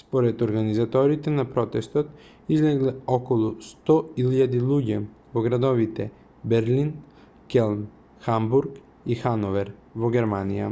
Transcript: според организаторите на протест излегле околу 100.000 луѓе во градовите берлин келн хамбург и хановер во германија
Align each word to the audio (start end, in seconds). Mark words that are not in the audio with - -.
според 0.00 0.42
организаторите 0.46 1.32
на 1.36 1.44
протест 1.52 1.94
излегле 2.56 2.92
околу 3.14 3.46
100.000 3.68 4.60
луѓе 4.72 4.98
во 5.36 5.42
градовите 5.46 6.08
берлин 6.54 6.90
келн 7.54 7.80
хамбург 8.26 8.76
и 9.16 9.16
хановер 9.22 9.72
во 10.04 10.12
германија 10.18 10.68